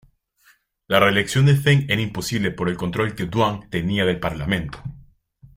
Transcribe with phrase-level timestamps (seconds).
[0.87, 4.81] La reelección de Feng era imposible por el control que Duan tenía del Parlamento.